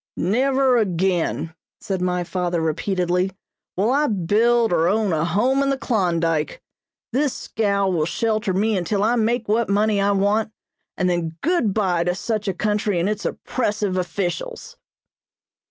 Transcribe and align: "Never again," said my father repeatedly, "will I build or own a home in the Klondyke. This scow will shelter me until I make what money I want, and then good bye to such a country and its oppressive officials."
"Never 0.17 0.77
again," 0.77 1.53
said 1.79 2.01
my 2.01 2.23
father 2.23 2.59
repeatedly, 2.59 3.29
"will 3.77 3.91
I 3.91 4.07
build 4.07 4.73
or 4.73 4.87
own 4.87 5.13
a 5.13 5.23
home 5.23 5.61
in 5.61 5.69
the 5.69 5.77
Klondyke. 5.77 6.59
This 7.13 7.35
scow 7.35 7.87
will 7.87 8.07
shelter 8.07 8.51
me 8.51 8.75
until 8.75 9.03
I 9.03 9.15
make 9.15 9.47
what 9.47 9.69
money 9.69 10.01
I 10.01 10.09
want, 10.09 10.53
and 10.97 11.07
then 11.07 11.37
good 11.41 11.71
bye 11.71 12.03
to 12.05 12.15
such 12.15 12.47
a 12.47 12.53
country 12.55 12.99
and 12.99 13.07
its 13.07 13.25
oppressive 13.25 13.95
officials." 13.95 14.75